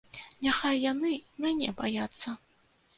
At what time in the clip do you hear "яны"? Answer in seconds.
0.91-1.13